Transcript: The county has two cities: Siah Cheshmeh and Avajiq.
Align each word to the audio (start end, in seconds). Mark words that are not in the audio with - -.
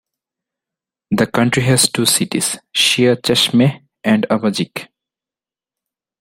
The 1.11 1.27
county 1.27 1.61
has 1.61 1.87
two 1.87 2.07
cities: 2.07 2.57
Siah 2.75 3.17
Cheshmeh 3.21 3.83
and 4.03 4.25
Avajiq. 4.31 4.87